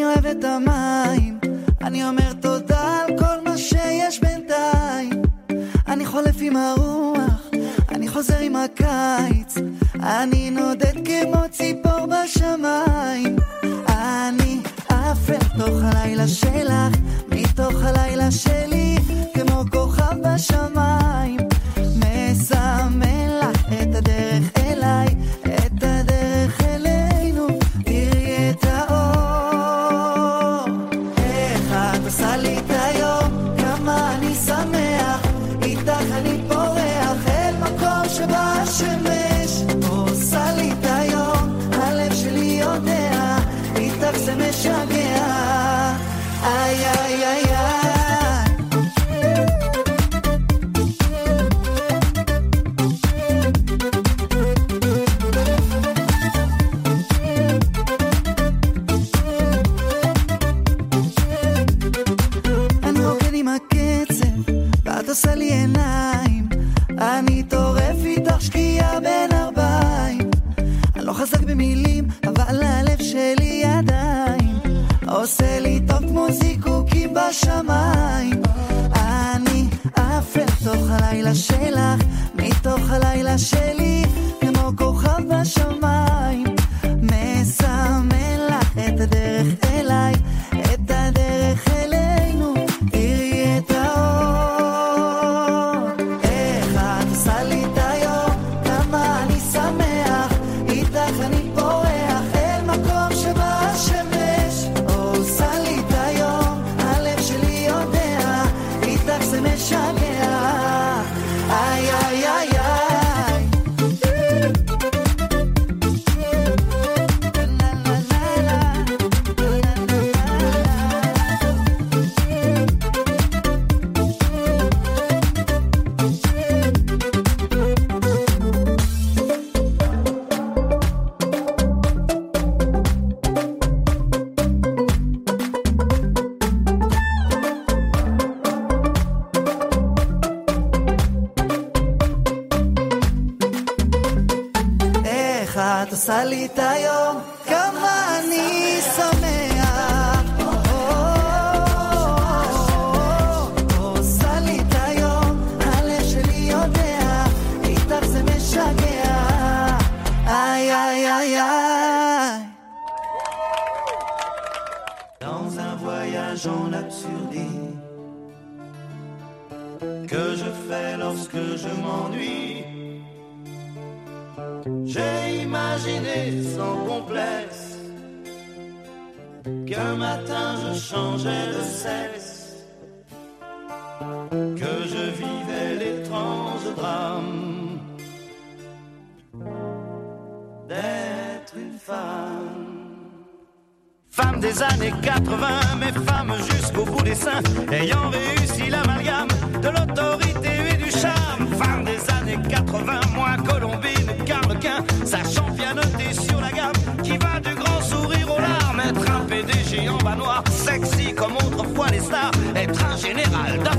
mi 0.00 0.06
bebé 0.06 0.32
the 0.40 0.58
mal. 0.60 0.89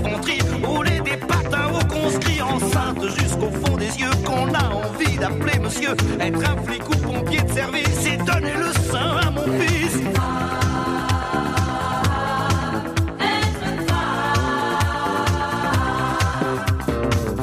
Général 0.02 0.22
d'infanterie, 0.22 0.42
rouler 0.64 1.00
des 1.02 1.18
patins 1.18 1.70
au 1.74 1.86
conscrit, 1.86 2.42
enceinte 2.42 3.04
jusqu'au 3.18 3.52
fond 3.64 3.78
des 3.78 4.00
yeux, 4.00 4.10
qu'on 4.26 4.54
a 4.54 4.88
envie 4.88 5.18
d'appeler 5.18 5.60
monsieur. 5.60 5.96
Être 6.20 6.50
un 6.50 6.62
flic 6.64 6.88
ou 6.90 6.98
pompier 6.98 7.42
de 7.42 7.52
service 7.52 8.06
et 8.06 8.18
donner 8.18 8.54
le 8.58 8.72
sein 8.92 9.18
à 9.26 9.32
mon 9.32 9.46
fils. 9.60 10.00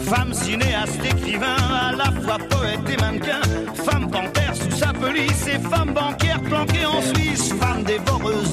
Femme 0.08 0.32
cinéaste, 0.32 1.04
écrivain, 1.04 1.56
à 1.70 1.92
la 1.92 2.10
fois 2.22 2.38
poète 2.48 2.80
et 2.90 2.96
mannequin. 2.96 3.40
Femme 3.74 4.10
panthère 4.10 4.54
sous 4.54 4.76
sa 4.76 4.92
police 4.92 5.46
et 5.46 5.58
femme 5.68 5.92
bancaire 5.92 6.40
planquée 6.40 6.86
en 6.86 7.02
Suisse. 7.02 7.52
Femme 7.60 7.82
dévoreuse 7.82 8.47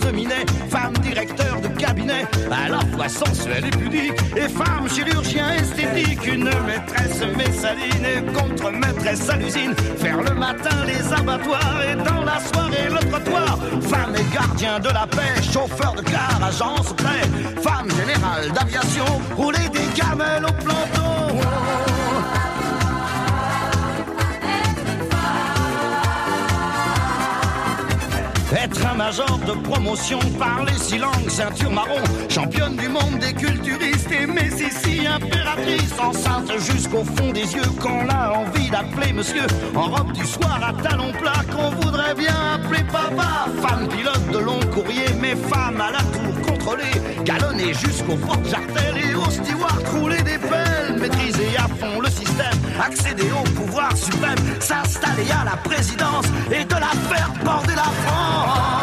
à 2.09 2.69
la 2.69 2.79
fois 2.95 3.09
sensuelle 3.09 3.65
et 3.65 3.71
pudique. 3.71 4.19
Et 4.35 4.49
femme 4.49 4.89
chirurgien 4.89 5.53
esthétique, 5.53 6.25
une 6.27 6.49
maîtresse 6.65 7.21
messaline 7.37 8.05
et 8.05 8.21
contre-maîtresse 8.33 9.29
à 9.29 9.37
l'usine. 9.37 9.73
Faire 9.97 10.21
le 10.21 10.33
matin 10.33 10.85
les 10.85 11.13
abattoirs 11.13 11.81
et 11.89 11.95
dans 11.95 12.23
la 12.23 12.39
soirée 12.39 12.89
le 12.89 13.09
trottoir. 13.09 13.57
Femme 13.81 14.15
et 14.15 14.33
gardien 14.33 14.79
de 14.79 14.89
la 14.89 15.07
paix, 15.07 15.41
chauffeur 15.41 15.93
de 15.95 16.01
car, 16.01 16.39
agent 16.43 16.83
secret. 16.83 17.21
Femme 17.61 17.89
générale 17.89 18.51
d'aviation, 18.53 19.05
rouler 19.35 19.69
des 19.69 19.99
camels 19.99 20.45
au 20.45 20.53
planton. 20.63 21.39
Être 28.55 28.85
un 28.85 28.95
major 28.95 29.37
de 29.45 29.51
promotion, 29.67 30.19
parler 30.39 30.73
six 30.77 30.97
langues, 30.97 31.29
ceinture 31.29 31.71
marron, 31.71 32.01
championne 32.29 32.77
du 32.77 32.87
monde 32.87 33.19
des 33.19 33.33
culturistes 33.33 34.11
et 34.11 34.25
Messissi, 34.25 35.05
impératrice, 35.05 35.93
enceinte 35.99 36.51
jusqu'au 36.59 37.03
fond 37.03 37.31
des 37.33 37.53
yeux, 37.53 37.69
qu'on 37.81 38.07
a 38.07 38.31
envie 38.31 38.69
d'appeler 38.69 39.11
monsieur, 39.11 39.45
en 39.75 39.89
robe 39.89 40.13
du 40.13 40.25
soir 40.25 40.59
à 40.63 40.73
talons 40.81 41.11
plats, 41.21 41.43
qu'on 41.51 41.69
voudrait 41.81 42.15
bien 42.15 42.35
appeler 42.55 42.83
papa, 42.83 43.47
femme 43.61 43.89
pilote 43.89 44.31
de 44.31 44.37
long 44.39 44.59
courrier, 44.73 45.09
mais 45.19 45.35
femme 45.35 45.81
à 45.81 45.91
la 45.91 45.99
tour 45.99 46.41
contrôlée, 46.47 47.23
galonnée 47.25 47.73
jusqu'au 47.73 48.15
porte-jartel 48.15 48.95
et 48.97 49.15
au 49.15 49.29
steward 49.29 49.85
rouler 49.93 50.21
des 50.23 50.37
pelles, 50.37 50.97
maîtriser 50.99 51.57
à 51.57 51.67
fond 51.67 51.99
le 51.99 52.09
système, 52.09 52.59
accéder 52.79 53.31
au 53.31 53.43
pouvoir 53.51 53.95
suprême, 53.95 54.37
s'installer 54.59 55.29
à 55.31 55.45
la 55.45 55.57
présidence 55.57 56.25
et 56.51 56.63
de 56.63 56.73
la 56.73 56.93
faire 57.09 57.31
border 57.43 57.75
la 57.75 57.83
France. 57.83 58.75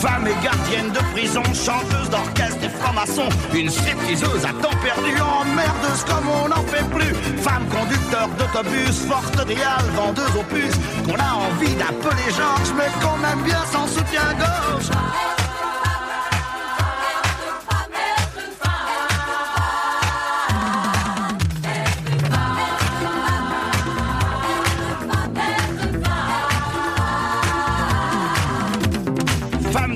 Femme 0.00 0.26
et 0.26 0.44
gardienne 0.44 0.92
de 0.92 0.98
prison, 1.14 1.42
chanteuse 1.54 2.10
d'orchestre 2.10 2.62
et 2.62 2.68
franc-maçon, 2.68 3.26
une 3.54 3.70
stripteaseuse 3.70 4.44
à 4.44 4.52
temps 4.62 4.76
perdu, 4.82 5.12
emmerdeuse 5.18 6.04
comme 6.04 6.28
on 6.28 6.48
n'en 6.48 6.62
fait 6.64 6.84
plus. 6.90 7.14
Femme 7.40 7.66
conducteur 7.68 8.28
d'autobus, 8.38 9.06
forte 9.08 9.36
réale, 9.46 9.86
vendeuse 9.96 10.44
puces, 10.50 10.78
qu'on 11.06 11.18
a 11.18 11.32
envie 11.48 11.74
d'appeler 11.76 12.30
Georges, 12.36 12.74
mais 12.76 12.90
qu'on 13.00 13.18
aime 13.26 13.42
bien 13.44 13.64
sans 13.72 13.86
soutien-gorge. 13.86 15.43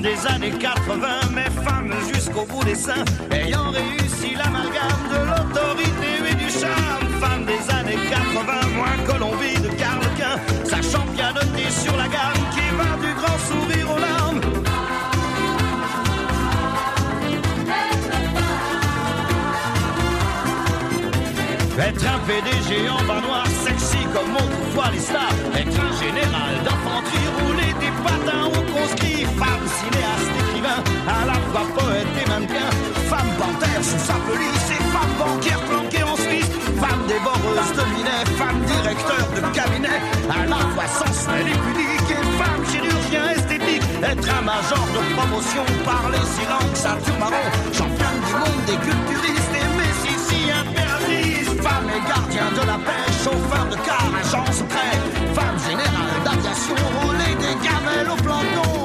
Des 0.09 0.27
années 0.27 0.57
80, 0.57 1.07
mais 1.33 1.49
femme 1.63 1.93
jusqu'au 2.11 2.45
bout 2.45 2.63
des 2.63 2.75
seins, 2.75 3.05
ayant 3.31 3.69
réussi 3.69 4.35
l'amalgame 4.35 5.05
de 5.13 5.19
l'autorité 5.29 6.11
et 6.31 6.35
du 6.35 6.49
charme. 6.49 7.05
Femme 7.19 7.45
des 7.45 7.61
années 7.73 7.99
80, 8.09 8.53
moins 8.75 8.97
Colombie 9.05 9.59
de 9.61 9.69
Carlequin, 9.81 10.35
sachant 10.63 11.05
pianoter 11.15 11.69
sur 11.69 11.95
la 11.95 12.07
gamme 12.07 12.43
qui 12.53 12.65
va 12.79 12.91
du 13.05 13.13
grand 13.19 13.39
sourire 13.49 13.87
aux 13.95 13.99
larmes. 13.99 14.41
Être 21.79 22.05
un 22.13 22.19
PDG 22.27 22.89
en 22.89 23.03
bas 23.05 23.21
noir, 23.21 23.45
sexy 23.47 24.03
comme 24.13 24.35
autrefois 24.35 24.91
les 24.91 24.99
stars. 24.99 25.33
Être 25.55 25.79
un 25.79 25.93
général 26.03 26.53
d'infanterie, 26.65 27.29
rouler 27.39 27.73
des 27.79 27.93
patins 28.03 28.47
au 28.47 28.61
conscrit. 28.73 28.98
Femme 29.39 29.65
cinéaste, 29.79 30.35
écrivain, 30.41 30.83
à 31.07 31.25
la 31.25 31.37
fois 31.49 31.65
poète 31.77 32.13
et 32.21 32.27
mannequin. 32.29 32.69
Femme 33.07 33.31
panthère 33.39 33.81
sous 33.81 34.03
sa 34.03 34.17
police 34.27 34.67
et 34.75 34.83
femme 34.91 35.13
banquière 35.17 35.61
planquée 35.69 36.03
en 36.03 36.17
Suisse. 36.17 36.51
Femme 36.75 37.03
dévoreuse 37.07 37.71
de 37.79 37.85
minet, 37.95 38.23
femme 38.35 38.59
directeur 38.67 39.23
de 39.35 39.41
cabinet. 39.55 39.99
À 40.27 40.45
la 40.45 40.61
fois 40.75 40.87
sensuelle 40.91 41.47
et 41.47 41.59
pudique 41.63 42.11
et 42.11 42.25
femme 42.35 42.63
chirurgien 42.67 43.25
esthétique. 43.31 43.83
Être 44.03 44.27
un 44.27 44.43
major 44.43 44.85
de 44.95 45.01
promotion, 45.15 45.65
parler 45.87 46.23
si 46.35 46.43
langue, 46.51 46.75
ceinture 46.75 47.19
marron. 47.19 47.47
Championne 47.71 48.19
du 48.27 48.33
monde 48.43 48.63
des 48.67 48.79
culturistes 48.83 49.55
et 49.55 49.69
messi 49.79 50.13
si 50.27 50.39
impératrice. 50.51 51.49
Femme 51.63 51.87
et 51.95 52.03
gardien 52.11 52.47
de 52.59 52.63
la 52.67 52.77
paix, 52.83 53.07
chauffeur 53.23 53.65
de 53.71 53.77
car, 53.87 54.03
agent 54.19 54.51
secret. 54.51 54.95
Femme 55.31 55.59
générale 55.63 56.19
d'aviation, 56.27 56.79
rouler 56.99 57.33
des 57.39 57.55
gamelles 57.63 58.11
au 58.11 58.19
planton. 58.21 58.78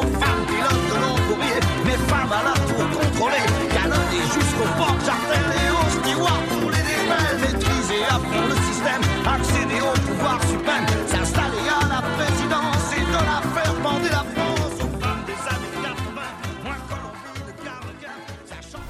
Mais 2.35 2.41
femme 2.41 2.41
à 2.41 2.43
la 2.43 2.55
tour 2.67 2.85
contrôlée. 3.01 3.47
Canonner 3.71 4.25
jusqu'au 4.33 4.69
port 4.77 4.99
jartel 5.05 5.47
et 5.55 5.71
au 5.71 5.85
steward 5.91 6.43
pour 6.49 6.71
les 6.71 6.83
démêles. 6.83 7.39
Maîtriser 7.41 8.03
à 8.09 8.19
fond 8.19 8.47
le 8.49 8.57
système, 8.67 9.03
accéder 9.27 9.81
au 9.81 9.95
pouvoir 10.01 10.39
suprême. 10.43 10.87
S'installer 11.07 11.69
à 11.69 11.83
la 11.89 12.03
présidence 12.17 12.87
et 12.97 13.05
de 13.05 13.13
la 13.13 13.41
faire 13.55 13.75
bander 13.83 14.11
la 14.11 14.25
France. 14.35 14.77
Aux 14.81 14.93
femmes 15.01 15.25
des 15.27 15.41
années 15.49 15.77
80, 15.83 16.23
moins 16.65 16.81
Colombie 16.89 17.45
de 17.47 17.53
Carlequin, 17.65 18.17
sachant... 18.47 18.85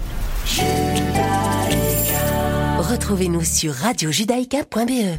Retrouvez-nous 2.90 3.44
sur 3.44 3.72
radiojudaïka.be. 3.74 5.18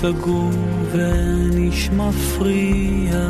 סגור 0.00 0.50
ונש 0.92 1.88
מפריע 1.88 3.28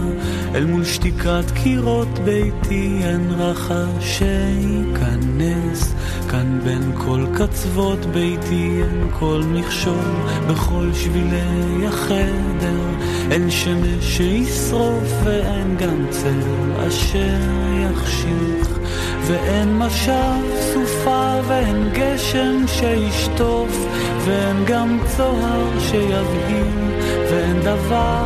אל 0.54 0.64
מול 0.64 0.84
שתיקת 0.84 1.44
קירות 1.62 2.18
ביתי 2.18 3.00
אין 3.02 3.30
רחש 3.30 4.18
שייכנס. 4.18 5.94
כאן 6.30 6.60
בין 6.64 6.92
כל 6.98 7.24
קצוות 7.34 8.06
ביתי 8.06 8.80
אין 8.82 9.08
כל 9.18 9.42
מכשול. 9.52 10.12
בכל 10.48 10.88
שבילי 10.94 11.86
החדר 11.86 12.80
אין 13.30 13.50
שמש 13.50 14.16
שישרוף 14.16 15.12
ואין 15.24 15.76
גם 15.76 16.06
צל 16.10 16.82
אשר 16.88 17.38
יחשיך. 17.84 18.78
ואין 19.26 19.78
משב 19.78 20.42
סופה 20.72 21.34
ואין 21.48 21.88
גשם 21.92 22.64
שישטוף 22.66 23.86
ואין 24.24 24.64
גם 24.66 24.98
צוהר 25.16 25.78
שיבהיל, 25.80 26.78
ואין 27.30 27.60
דבר 27.60 28.24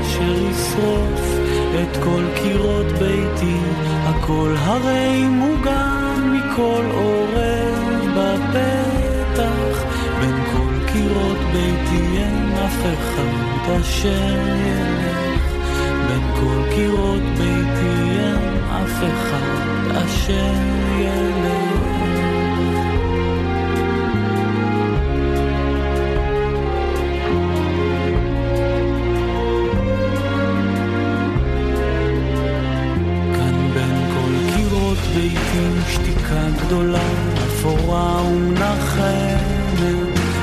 אשר 0.00 0.42
ישרוף 0.50 1.32
את 1.82 1.96
כל 2.04 2.22
קירות 2.42 2.86
ביתי, 2.86 3.56
הכל 4.04 4.54
הרי 4.58 5.24
מוגן 5.24 6.32
מכל 6.32 6.84
עורב 6.94 8.16
בפתח, 8.16 9.84
בין 10.20 10.44
כל 10.52 10.92
קירות 10.92 11.38
ביתי 11.52 12.16
אין 12.16 12.52
אף 12.66 12.80
אחד 12.82 13.72
אשר 13.80 14.38
ילך, 14.66 15.42
בין 16.08 16.34
כל 16.34 16.74
קירות 16.74 17.22
ביתי 17.38 18.18
אין 18.18 18.62
אף 18.70 19.02
אחד 19.02 19.96
אשר 19.96 20.52
ילך. 20.98 21.91
שתיקה 36.32 36.64
גדולה, 36.66 37.08
אפורה 37.46 38.22
ומנחמת, 38.22 39.80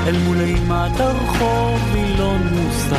אל 0.06 0.16
מול 0.24 0.40
אימת 0.40 1.00
הרחוב 1.00 1.80
וילון 1.92 2.48
מוסר 2.52 2.96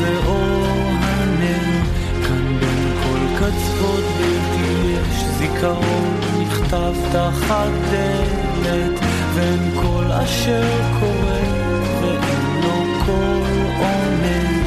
ואור 0.00 0.66
הנר. 1.00 1.82
כאן 2.28 2.58
בין 2.60 2.92
כל 3.02 3.36
קצוות 3.36 4.04
ביתי 4.18 4.88
יש 4.88 5.24
זיכרון 5.38 6.20
נכתב 6.40 6.94
תחת 7.12 7.70
דלת, 7.90 9.00
ואין 9.34 9.70
כל 9.82 10.12
אשר 10.12 10.68
קורה 11.00 11.42
ואין 12.02 12.60
לו 12.62 13.04
כל 13.06 13.42
עונה. 13.78 14.62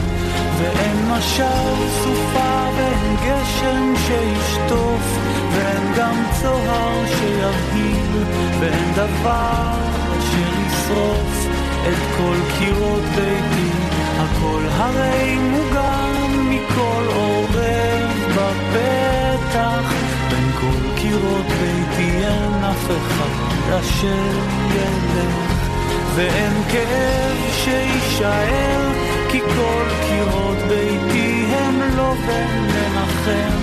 ואין 0.58 1.10
משל 1.10 1.76
סופה 2.04 2.70
ואין 2.78 3.16
גשם 3.26 3.94
שישטוף 4.08 5.31
ואין 5.54 5.94
גם 5.98 6.24
צוהר 6.42 7.06
שיבהיל, 7.06 8.24
ואין 8.60 8.94
דבר 8.96 9.74
אשר 10.20 10.52
ישרוף 10.68 11.48
את 11.88 12.18
כל 12.18 12.36
קירות 12.60 13.04
ביתי, 13.16 13.70
הכל 14.18 14.62
הרי 14.72 15.38
מוגן 15.38 16.50
מכל 16.50 17.04
עורב 17.16 18.12
בפתח, 18.36 19.94
בין 20.30 20.52
כל 20.62 20.96
קירות 21.02 21.46
ביתי 21.46 22.26
אין 22.26 22.64
אף 22.64 22.86
אחד 22.86 23.74
אשר 23.80 24.30
ילך, 24.76 25.72
ואין 26.16 26.54
כאב 26.72 27.38
שיישאר, 27.64 28.92
כי 29.30 29.40
כל 29.40 29.86
קירות 30.10 30.58
ביתי 30.68 31.46
הם 31.56 31.82
לא 31.98 32.14
בן 32.28 32.68
לנחם, 32.68 33.58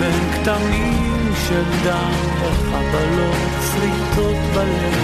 ואין 0.00 0.32
כתמים 0.32 1.23
של 1.34 1.62
דם 1.84 2.12
וחבלות 2.40 3.36
שריטות 3.72 4.36
בלב, 4.54 4.94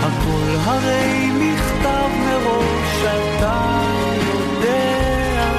הכל 0.00 0.56
הרי 0.64 1.30
נכתב 1.40 2.08
מראש, 2.26 3.04
אתה 3.04 3.80
יודע, 4.26 5.50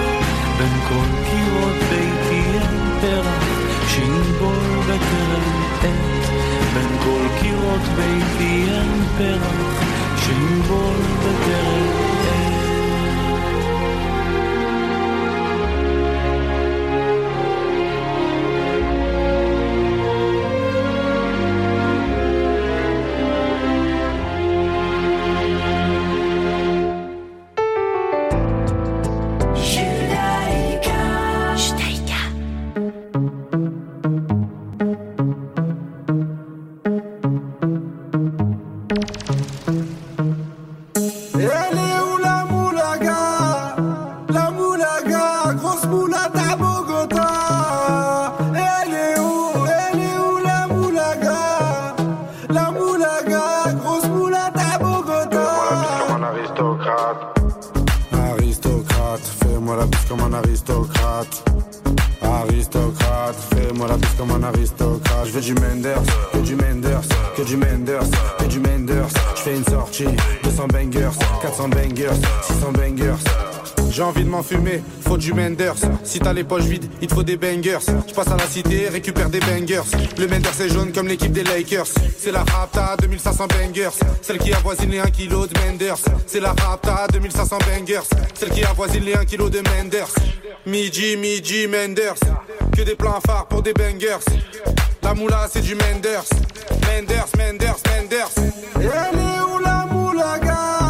בין 0.58 0.80
כל 0.90 1.10
קירות 1.30 1.78
ביתי 1.90 2.44
אין 2.54 3.00
פרח, 3.02 3.44
שינבול 3.88 4.82
בקרן 4.84 5.52
עת, 5.82 6.30
בין 6.74 6.98
כל 7.04 7.42
קירות 7.42 7.82
ביתי 7.96 8.66
אין 8.70 9.04
פרח, 9.18 9.84
שינבול 10.18 11.02
בקרן 11.20 11.88
עת. 12.20 12.23
Les 76.34 76.44
poches 76.44 76.64
vides, 76.64 76.90
il 77.02 77.08
te 77.08 77.14
faut 77.14 77.24
des 77.24 77.38
bangers. 77.38 77.80
Je 78.08 78.14
passe 78.14 78.28
à 78.28 78.36
la 78.36 78.48
cité, 78.48 78.90
récupère 78.90 79.30
des 79.30 79.40
bangers. 79.40 79.84
Le 80.18 80.28
Menders 80.28 80.62
est 80.62 80.70
jaune 80.70 80.92
comme 80.92 81.08
l'équipe 81.08 81.32
des 81.32 81.44
Lakers. 81.44 81.88
C'est 82.18 82.32
la 82.32 82.44
Rapta 82.44 82.96
2500 83.00 83.48
bangers. 83.48 83.90
Celle 84.22 84.38
qui 84.40 84.54
avoisine 84.54 84.90
les 84.90 85.00
1 85.00 85.06
kg 85.06 85.48
de 85.48 85.60
Menders. 85.66 85.98
C'est 86.26 86.40
la 86.40 86.54
Rapta 86.54 87.08
2500 87.12 87.58
bangers. 87.60 88.02
Celle 88.34 88.50
qui 88.50 88.64
avoisine 88.64 89.04
les 89.04 89.14
1 89.14 89.26
kg 89.26 89.50
de 89.50 89.62
Menders. 89.62 90.14
Midi, 90.66 91.18
midi, 91.18 91.68
Menders. 91.68 92.20
Que 92.76 92.82
des 92.82 92.96
plans 92.96 93.20
phares 93.26 93.48
pour 93.48 93.62
des 93.62 93.74
bangers. 93.74 94.24
La 95.02 95.14
moula, 95.14 95.48
c'est 95.52 95.62
du 95.62 95.76
Menders. 95.76 96.26
Menders, 96.88 97.28
Menders, 97.38 97.78
Menders. 97.88 98.32
Elle 98.76 98.88
est 98.88 99.42
où 99.54 99.60
la 99.60 99.86
moulaga 99.92 100.54
La 100.80 100.83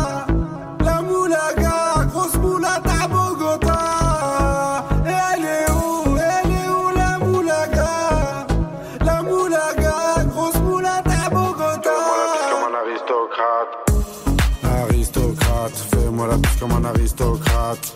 comme 16.63 16.85
un 16.85 16.85
aristocrate. 16.85 17.93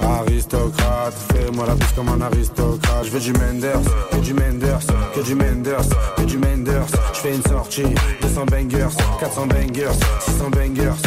Aristocrate, 0.00 1.14
fais-moi 1.32 1.66
la 1.66 1.74
bise 1.74 1.92
comme 1.96 2.08
un 2.08 2.20
aristocrate. 2.20 3.04
Je 3.04 3.10
veux 3.10 3.18
du 3.18 3.32
Menders, 3.32 3.80
que 4.12 4.16
du 4.18 4.32
Menders, 4.32 4.86
que 5.12 5.20
du 5.20 5.34
Menders, 5.34 5.88
que 6.16 6.22
du 6.22 6.38
Menders. 6.38 6.86
Je 7.14 7.18
fais 7.18 7.34
une 7.34 7.42
sortie, 7.42 7.94
200 8.22 8.44
bangers, 8.46 8.96
400 9.18 9.46
bangers, 9.46 9.98
600 10.20 10.50
bangers. 10.50 11.02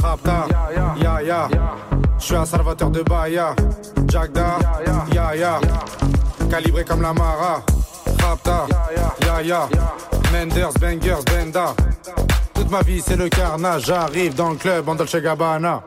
Rapta, 0.00 0.46
ya 1.00 1.22
ya. 1.22 1.48
Je 2.18 2.24
suis 2.24 2.36
un 2.36 2.44
salvateur 2.44 2.90
de 2.90 3.02
Bahia. 3.02 3.54
Jagda, 4.08 4.58
ya 5.12 5.34
ya. 5.34 5.60
Calibré 6.48 6.84
comme 6.84 7.02
la 7.02 7.12
Mara. 7.12 7.62
Rapta, 8.20 8.66
ya 9.26 9.42
ya. 9.42 9.68
Menders, 10.32 10.74
bangers, 10.80 11.24
benda. 11.24 11.74
Toute 12.54 12.70
ma 12.70 12.82
vie 12.82 13.02
c'est 13.04 13.16
le 13.16 13.28
carnage. 13.28 13.86
J'arrive 13.86 14.34
dans 14.34 14.50
le 14.50 14.56
club 14.56 14.88
en 14.88 14.94
Dolce 14.94 15.16
Gabbana. 15.16 15.82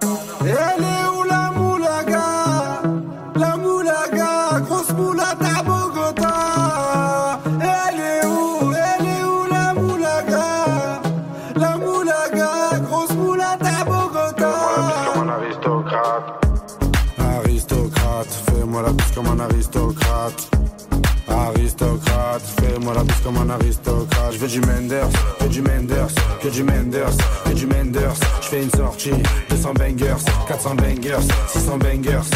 Comme 23.26 23.38
un 23.38 23.50
aristocrate. 23.50 24.34
Je 24.34 24.38
veux 24.38 24.48
du 24.48 24.62
Menders, 24.62 25.10
que 25.40 25.46
du 25.46 25.62
Menders, 25.64 26.14
que 26.42 26.48
du 26.48 26.64
Menders, 26.64 27.18
que 27.44 27.54
du 27.54 27.66
Menders. 27.66 28.14
Je 28.42 28.48
fais 28.48 28.64
une 28.64 28.70
sortie, 28.70 29.12
200 29.50 29.74
bangers, 29.74 30.24
400 30.48 30.76
bangers, 30.76 31.28
600 31.48 31.78
bangers. 31.80 32.30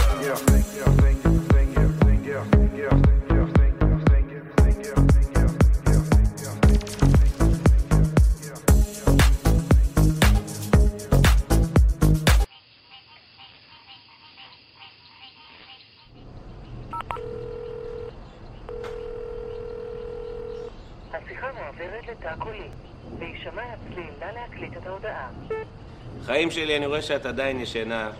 חיים 26.31 26.51
שלי, 26.51 26.77
אני 26.77 26.85
רואה 26.85 27.01
שאת 27.01 27.25
עדיין 27.25 27.59
ישנה. 27.59 28.11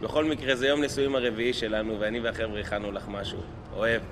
בכל 0.00 0.24
מקרה, 0.24 0.56
זה 0.56 0.66
יום 0.66 0.80
נישואים 0.80 1.14
הרביעי 1.14 1.52
שלנו, 1.52 2.00
ואני 2.00 2.20
והחבר'ה 2.20 2.60
הכנו 2.60 2.92
לך 2.92 3.08
משהו. 3.08 3.38
אוהב. 3.72 4.02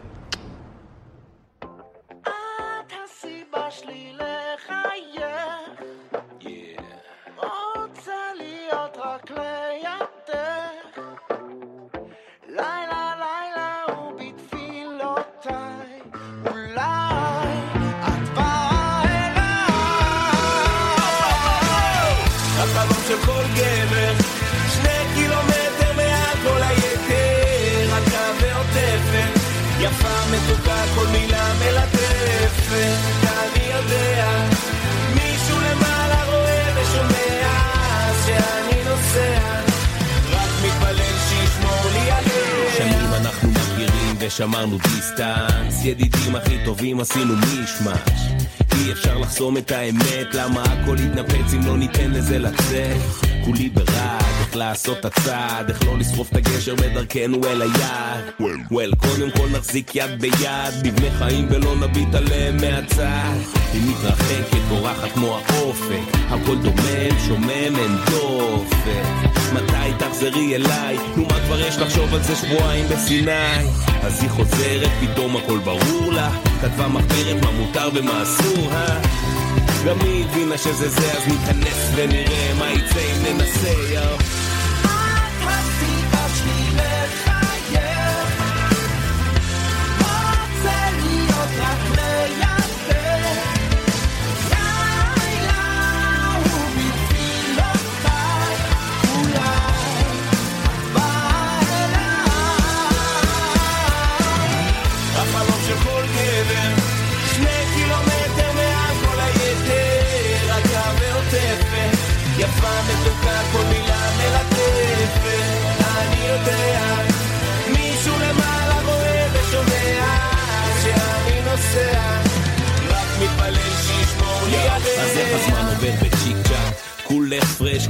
לחייך. 4.12 5.24
רוצה 7.76 8.34
להיות 8.36 8.96
רק 8.96 9.30
לידך. 9.30 11.19
מתוקה, 30.32 30.84
כל 30.94 31.06
מילה 31.06 31.52
מלטפת, 31.58 32.98
אני 33.24 33.64
יודע, 33.74 34.48
מישהו 35.14 35.56
למעלה 35.60 36.24
רואה 36.24 36.72
ושומע, 36.76 37.48
שאני 38.26 38.84
נוסע, 38.84 39.60
רק 40.32 40.50
מתפלל 40.64 41.14
שישמור 41.28 41.90
לי 41.92 42.10
עליה. 42.10 43.16
אנחנו 43.16 43.50
מכירים 43.50 44.16
ושמרנו 44.18 44.78
דיסטנס. 44.78 45.84
ידידים 45.84 46.36
הכי 46.36 46.58
טובים 46.64 47.00
עשינו 47.00 47.34
מישמש. 47.36 48.20
אי 48.74 48.92
אפשר 48.92 49.18
לחסום 49.18 49.56
את 49.56 49.70
האמת 49.70 50.34
למה 50.34 50.62
הכל 50.62 50.96
יתנפץ 51.00 51.54
אם 51.54 51.66
לא 51.66 51.76
ניתן 51.78 52.10
לזה 52.10 52.38
לצאת? 52.38 52.96
כולי 53.44 53.68
ברעד 53.68 54.29
איך 54.50 54.56
לעשות 54.56 54.98
את 54.98 55.04
הצעד 55.04 55.68
איך 55.68 55.84
לא 55.86 55.98
לשרוף 55.98 56.32
את 56.32 56.36
הגשר 56.36 56.74
בדרכנו 56.74 57.40
אל 57.44 57.62
היעד 57.62 58.24
וול 58.70 58.94
קודם 58.94 59.30
כל 59.30 59.48
נחזיק 59.52 59.94
יד 59.94 60.20
ביד 60.20 60.74
נבנה 60.84 61.10
חיים 61.18 61.46
ולא 61.50 61.76
נביט 61.76 62.14
עליהם 62.14 62.56
מהצד 62.56 63.36
היא 63.72 63.82
מתרחקת 63.90 64.62
בורחת 64.68 65.12
כמו 65.12 65.38
האופק 65.46 66.16
הכל 66.28 66.56
דומם 66.56 67.18
שומם 67.26 67.76
אין 67.76 67.96
דופק 68.10 69.30
מתי 69.52 69.92
תחזרי 69.98 70.54
אליי? 70.54 70.98
נו 71.16 71.22
מה 71.22 71.40
כבר 71.46 71.60
יש 71.60 71.78
לחשוב 71.78 72.14
על 72.14 72.22
זה 72.22 72.36
שבועיים 72.36 72.86
בסיני? 72.88 73.68
אז 74.02 74.22
היא 74.22 74.30
חוזרת, 74.30 74.90
פתאום 75.00 75.36
הכל 75.36 75.58
ברור 75.58 76.12
לה 76.12 76.30
כתבה 76.60 76.88
מחברת 76.88 77.44
מה 77.44 77.50
מותר 77.50 77.88
ומה 77.94 78.22
אסור, 78.22 78.72
אה? 78.72 79.00
גם 79.86 80.00
היא 80.00 80.24
הבינה 80.24 80.58
שזה 80.58 80.88
זה, 80.88 81.12
אז 81.12 81.28
ניכנס 81.28 81.90
ונראה 81.94 82.54
מה 82.58 82.70
יצא 82.70 83.00
אם 83.00 83.34
ננסה, 83.34 83.72
יאו 83.92 84.39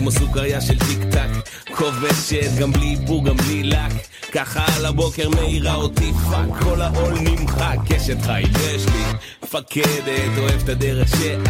כמו 0.00 0.10
סוכריה 0.10 0.60
של 0.60 0.78
טיק 0.78 0.98
טק 1.10 1.28
כובשת 1.76 2.58
גם 2.60 2.72
בלי 2.72 2.96
איפור 3.00 3.24
גם 3.24 3.36
בלי 3.36 3.62
לק 3.62 3.92
ככה 4.32 4.64
על 4.76 4.86
הבוקר 4.86 5.28
מאירה 5.28 5.74
אותי 5.74 6.12
פאק 6.12 6.62
כל 6.62 6.80
העול 6.82 7.14
נמחק 7.20 7.76
אשת 7.96 8.22
חיל 8.22 8.50
יש 8.56 8.86
לי. 8.86 9.04
מפקדת 9.42 10.38
אוהב 10.38 10.62
את 10.62 10.68
הדרך 10.68 11.08
שאת 11.08 11.48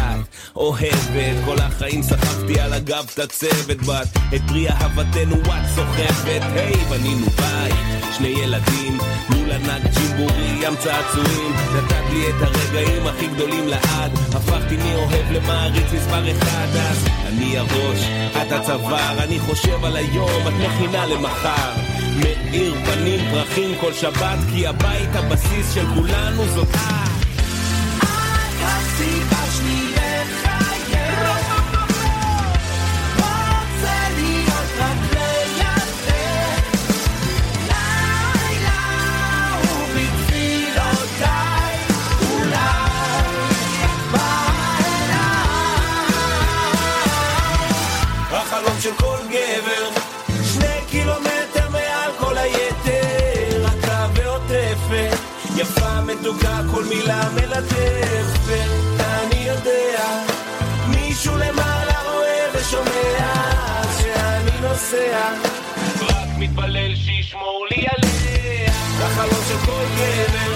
אוהבת 0.55 1.45
כל 1.45 1.55
החיים 1.59 2.03
סחבתי 2.03 2.59
על 2.59 2.73
הגב 2.73 3.05
את 3.13 3.19
הצוות 3.19 3.77
בת 3.77 4.17
את 4.35 4.41
פרי 4.47 4.69
אהבתנו 4.69 5.35
את 5.35 5.65
סוחבת. 5.75 6.41
היי 6.55 6.75
בנינו 6.89 7.25
בית 7.25 7.75
שני 8.17 8.27
ילדים 8.27 8.97
מול 9.29 9.51
ענק 9.51 9.81
ג'ימבורי 9.93 10.59
ים 10.61 10.75
צעצועים. 10.75 11.53
נתת 11.75 12.13
לי 12.13 12.29
את 12.29 12.35
הרגעים 12.41 13.07
הכי 13.07 13.27
גדולים 13.27 13.67
לעד 13.67 14.11
הפכתי 14.33 14.77
מאוהב 14.77 15.31
למעריץ 15.31 15.87
מספר 15.93 16.31
אחד. 16.31 16.67
אז 16.73 17.07
אני 17.27 17.57
הראש 17.57 18.07
את 18.41 18.51
הצוואר 18.51 19.23
אני 19.23 19.39
חושב 19.39 19.85
על 19.85 19.95
היום 19.95 20.47
את 20.47 20.53
מכינה 20.53 21.05
למחר 21.05 21.90
מאיר 22.19 22.75
פנים 22.85 23.31
פרחים 23.31 23.75
כל 23.81 23.93
שבת 23.93 24.39
כי 24.51 24.67
הבית 24.67 25.09
הבסיס 25.13 25.73
של 25.73 25.85
כולנו 25.95 26.45
זאת 26.45 26.67
את. 26.67 27.11
הסיבה 28.61 29.51
שלי 29.57 29.91
לחייך. 29.91 30.61
רוצה 48.51 48.61
להיות 48.61 49.10
מילה 56.91 57.21
מלטפת 57.35 58.99
אני 58.99 59.43
יודע 59.47 60.23
מישהו 60.87 61.37
למעלה 61.37 61.93
רואה 62.11 62.45
ושומע 62.53 63.33
שאני 63.99 64.61
נוסע. 64.61 65.33
רק 66.01 66.27
מתפלל 66.37 66.95
שישמור 66.95 67.67
לי 67.71 67.85
עליה 67.87 68.71
החלום 68.99 69.43
של 69.47 69.57
כל 69.65 69.83
גבר 69.95 70.55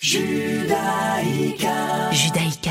Judaïka. 0.00 1.74
Judaïka. 2.12 2.65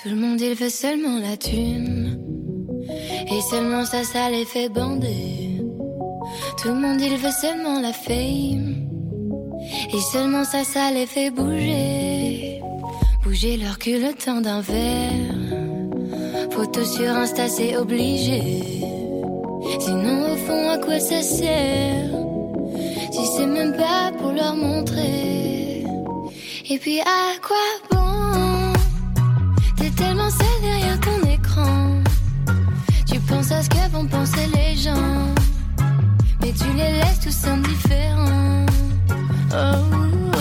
Tout 0.00 0.10
le 0.10 0.14
monde 0.14 0.40
il 0.40 0.54
veut 0.54 0.70
seulement 0.70 1.18
la 1.18 1.36
thune. 1.36 2.20
Et 3.32 3.40
seulement 3.50 3.84
ça, 3.84 4.04
ça 4.04 4.30
les 4.30 4.44
fait 4.44 4.68
bander. 4.68 5.60
Tout 6.56 6.68
le 6.68 6.74
monde 6.74 7.00
il 7.00 7.16
veut 7.16 7.32
seulement 7.32 7.80
la 7.80 7.92
fame. 7.92 8.86
Et 9.92 10.00
seulement 10.12 10.44
ça, 10.44 10.62
ça 10.62 10.92
les 10.92 11.06
fait 11.06 11.30
bouger. 11.30 12.60
Bouger 13.24 13.56
leur 13.56 13.76
cul 13.78 13.98
le 13.98 14.14
temps 14.14 14.40
d'un 14.40 14.60
verre. 14.60 15.38
Photo 16.52 16.84
sur 16.84 17.10
Insta 17.10 17.48
c'est 17.48 17.76
obligé. 17.76 18.62
Sinon 19.80 20.32
au 20.32 20.36
fond 20.36 20.70
à 20.70 20.78
quoi 20.78 21.00
ça 21.00 21.22
sert? 21.22 22.10
Si 23.10 23.26
c'est 23.36 23.46
même 23.46 23.76
pas 23.76 24.12
pour 24.16 24.30
leur 24.30 24.54
montrer. 24.54 25.84
Et 26.70 26.78
puis 26.78 27.00
à 27.00 27.38
quoi 27.42 27.56
bon 27.90 27.97
penser 30.28 30.60
derrière 30.60 31.00
ton 31.00 31.26
écran. 31.26 32.02
Tu 33.06 33.18
penses 33.20 33.50
à 33.50 33.62
ce 33.62 33.70
que 33.70 33.90
vont 33.90 34.06
penser 34.06 34.46
les 34.54 34.76
gens. 34.76 35.34
Mais 36.40 36.52
tu 36.52 36.70
les 36.76 36.92
laisses 36.92 37.20
tous 37.22 37.48
indifférents. 37.48 38.66
Oh. 39.52 40.37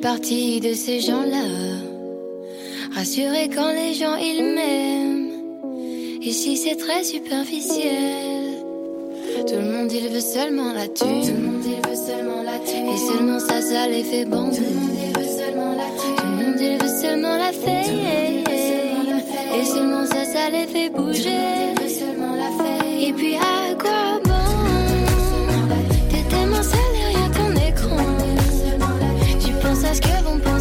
partie 0.00 0.60
de 0.60 0.74
ces 0.74 1.00
gens-là. 1.00 1.44
Rassurés 2.94 3.48
quand 3.54 3.72
les 3.72 3.94
gens 3.94 4.16
ils 4.16 4.54
m'aiment. 4.54 5.32
Ici 6.22 6.56
c'est 6.56 6.76
très 6.76 7.04
superficiel. 7.04 8.54
Tout 9.46 9.54
le 9.54 9.72
monde 9.72 9.92
il 9.92 10.08
veut 10.08 10.20
seulement 10.20 10.72
la 10.72 10.88
tue. 10.88 11.04
Tout 11.04 11.34
le 11.36 11.42
monde 11.42 11.64
il 11.64 11.88
veut 11.88 11.96
seulement 11.96 12.42
la 12.42 12.58
tue. 12.58 12.92
Et 12.92 12.96
seulement 12.96 13.38
ça, 13.38 13.60
ça 13.60 13.88
les 13.88 14.04
fait 14.04 14.24
bander. 14.24 14.56
Tout 14.56 14.64
le 14.64 14.74
monde 14.74 14.98
il 15.02 15.18
veut 15.18 15.28
seulement 15.38 15.74
la 15.74 15.88
tue. 15.98 16.14
Tout 16.16 16.26
le 16.26 16.44
monde 16.44 16.60
il 16.60 16.78
veut 16.82 17.00
seulement 17.02 17.36
la 17.36 17.52
faire. 17.52 17.84
Et 19.60 19.64
seulement 19.64 20.06
ça, 20.06 20.24
ça 20.24 20.50
les 20.50 20.66
fait 20.66 20.90
bouger. 20.90 21.22
Tout 21.22 21.30
le 21.30 21.38
monde, 21.58 21.78
il 21.78 21.82
veut 21.82 21.88
seulement 21.88 22.34
la 22.36 23.08
Et 23.08 23.12
puis 23.12 23.34
à 23.36 23.74
quoi 23.74 24.20
bon? 24.24 24.32
T'es 26.10 26.22
tellement 26.28 26.62
seul. 26.62 26.97
give 30.00 30.24
them 30.24 30.57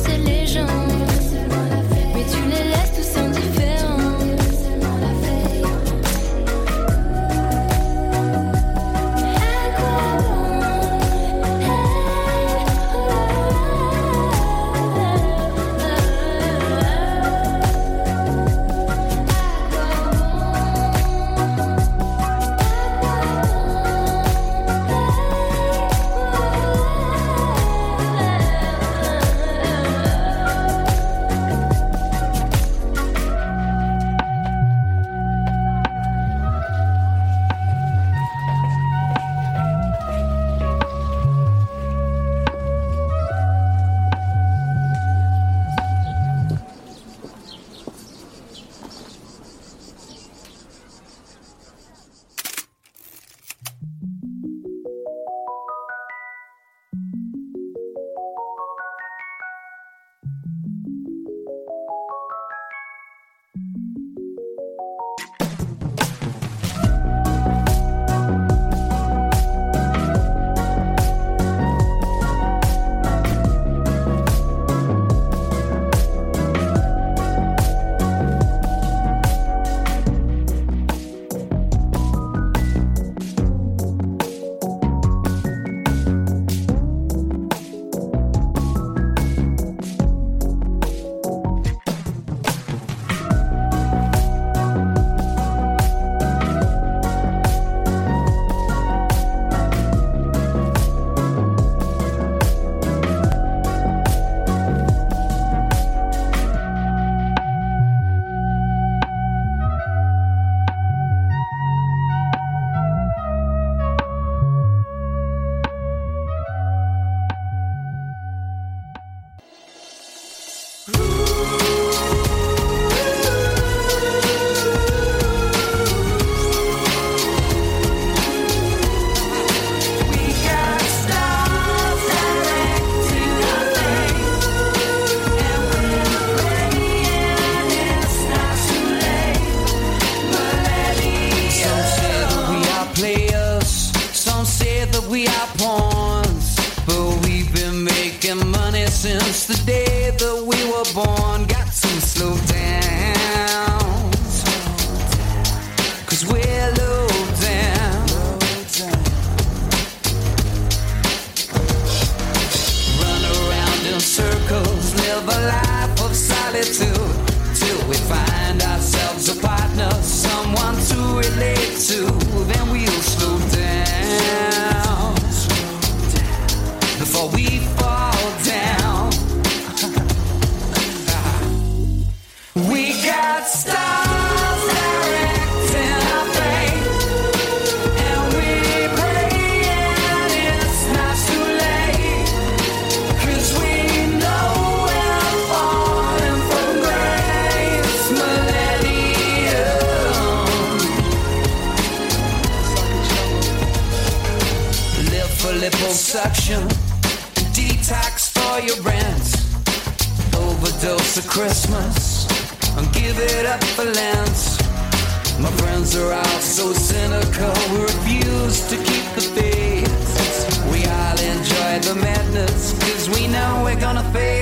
madness, 222.08 222.72
cause 222.80 223.10
we 223.10 223.28
know 223.28 223.62
we're 223.66 223.80
gonna 223.80 224.03
fade 224.14 224.37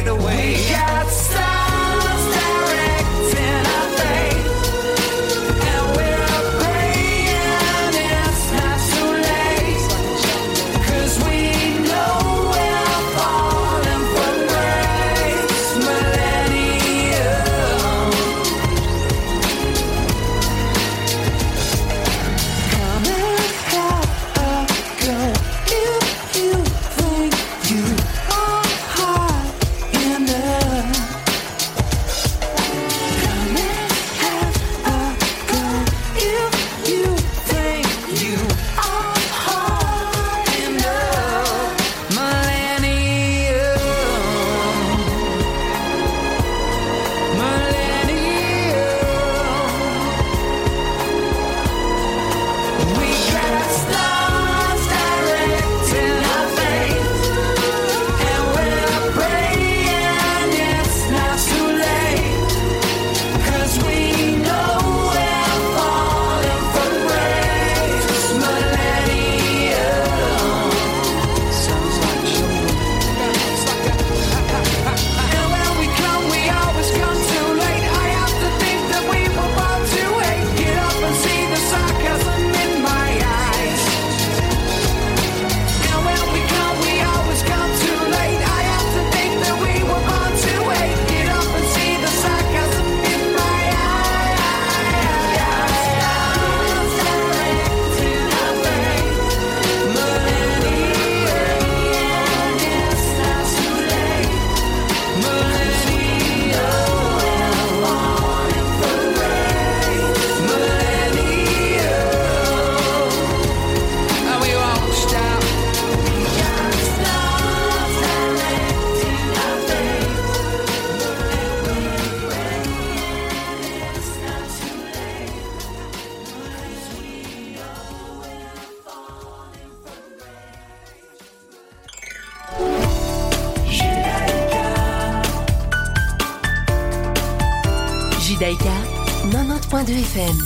90.2 139.85 139.91
FM. 139.91 140.37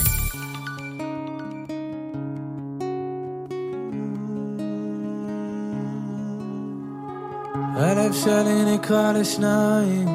הלב 7.76 8.14
שלי 8.14 8.74
נקרע 8.74 9.14
לשניים, 9.14 10.08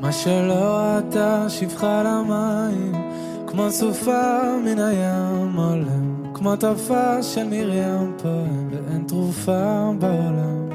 מה 0.00 0.12
שלא 0.12 0.54
ראתה 0.54 1.46
שפחה 1.48 2.02
למים, 2.02 2.92
כמו 3.46 3.70
סופה 3.70 4.42
מן 4.64 4.78
הים 4.78 5.56
עולם, 5.56 6.34
כמו 6.34 6.56
טפה 6.56 7.22
של 7.22 7.48
מרים 7.48 8.12
פועם, 8.22 8.68
ואין 8.70 9.04
תרופה 9.08 9.90
בעולם. 9.98 10.68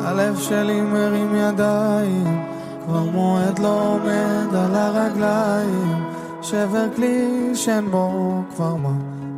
הלב 0.00 0.38
שלי 0.38 0.80
מרים 0.80 1.34
ידיים, 1.34 2.51
כבר 2.84 3.02
מועד 3.02 3.58
לא 3.58 3.82
עומד 3.82 4.54
על 4.54 4.74
הרגליים, 4.74 6.04
שבר 6.42 6.86
כלי 6.96 7.50
שאין 7.54 7.90
בו 7.90 8.42
כבר 8.54 8.74
מה, 8.74 8.94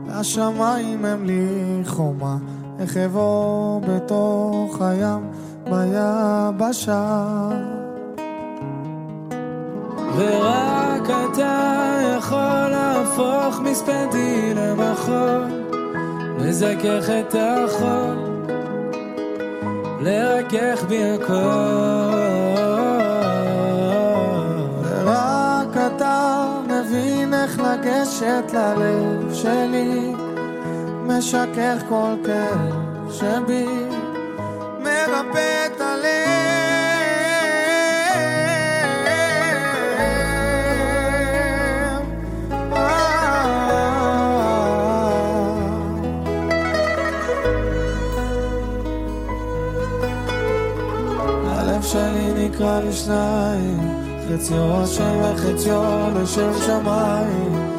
והשמיים 0.07 1.05
הם 1.05 1.25
לי 1.25 1.83
חומה. 1.87 2.37
איך 2.79 2.97
אבוא 2.97 3.81
בתוך 3.81 4.81
הים 4.81 5.31
ביבשה. 5.65 7.25
ורק 10.17 11.11
אתה 11.11 12.01
יכול 12.19 12.69
להפוך 12.69 13.61
מספדי 13.61 14.55
למחול. 14.55 15.65
לזכך 16.39 17.11
את 17.11 17.35
החול. 17.39 18.35
לרכך 20.01 20.85
בי 20.89 21.05
הכל 21.05 22.24
לגשת 28.15 28.53
ללב 28.55 29.35
שלי 29.35 30.13
משכך 31.07 31.83
כל 31.89 32.15
כאב 32.25 33.13
שבי, 33.13 33.67
מרפא 34.79 35.67
את 35.67 35.81
הלב. 35.81 36.05
נקרע 52.37 52.81
לשניים, 52.81 53.79
חציו 54.29 54.83
השם 54.83 55.21
וחציו 55.23 56.11
לשם 56.15 56.53
שמיים. 56.67 57.74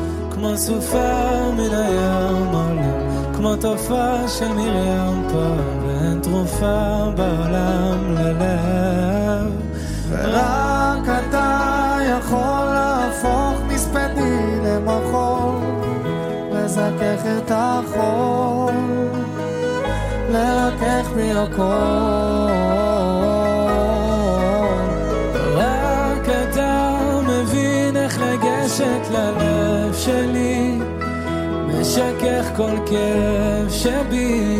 כמו 0.45 0.57
סופה 0.57 1.51
מן 1.57 1.73
הים 1.73 2.45
עולם, 2.53 3.33
כמו 3.33 3.55
תופעה 3.55 4.27
של 4.27 4.47
מרים 4.47 5.27
פעם, 5.29 5.87
ואין 5.87 6.19
תרופה 6.21 7.11
בעולם 7.15 8.15
ללב. 8.15 9.51
ורק 10.09 11.09
אתה 11.09 11.97
יכול 12.09 12.65
להפוך 12.65 13.61
מספדי 13.67 14.59
למחול, 14.65 15.55
לזכך 16.51 17.25
את 17.37 17.51
החול, 17.55 18.73
לרכך 20.31 21.09
בי 21.15 21.31
הכל. 21.31 22.24
משכך 31.95 32.49
כל 32.55 32.77
כאב 32.85 33.69
שבי, 33.69 34.57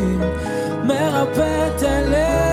מרפא 0.84 1.68
את 1.68 1.82
הלב. 1.84 2.45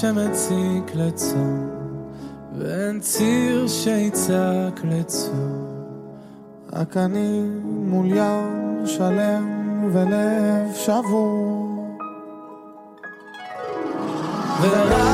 שמציק 0.00 0.94
לצום, 0.94 1.70
ואין 2.58 3.00
ציר 3.00 3.68
שיצעק 3.68 4.80
לצור. 4.84 5.34
רק 6.72 6.96
אני 6.96 7.42
מול 7.64 8.06
ים 8.06 8.86
שלם 8.86 9.88
ולב 9.92 10.74
שבור. 10.74 11.96
ורק 14.62 15.07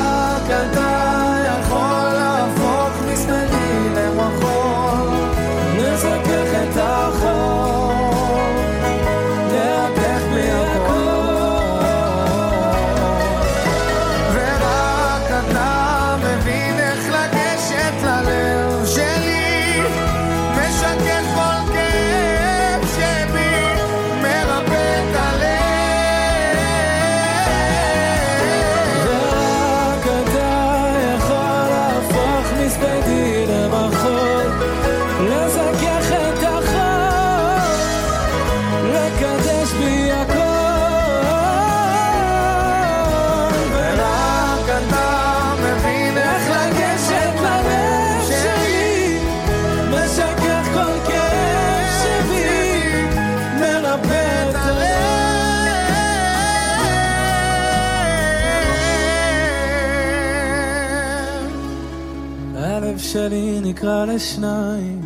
נקרע 63.75 64.05
לשניים, 64.05 65.01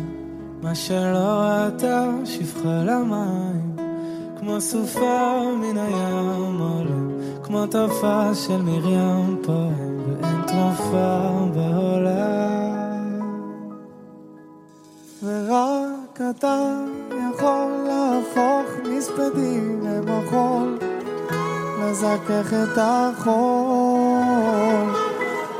מה 0.62 0.74
שלא 0.74 1.42
ראתה 1.42 2.10
שפחה 2.24 2.82
למים, 2.84 3.76
כמו 4.38 4.60
סופה 4.60 5.42
מן 5.60 5.78
הים 5.78 6.60
עולה, 6.60 7.24
כמו 7.42 7.66
תופעה 7.66 8.34
של 8.34 8.62
מרים 8.62 9.42
פועם, 9.42 10.00
ואין 10.06 10.42
תרופה 10.46 11.30
בעולם. 11.54 13.20
ורק 15.22 16.20
אתה 16.30 16.84
יכול 17.30 17.86
להפוך 17.86 18.88
מספדי 18.96 19.60
למחול, 19.82 20.78
לזכך 21.82 22.52
את 22.52 22.78
החול, 22.78 24.20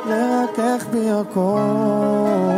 לרכך 0.06 0.86
בי 0.92 1.10
הכל. 1.10 2.49